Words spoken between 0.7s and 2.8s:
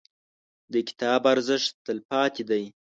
•د کتاب ارزښت، تلپاتې دی.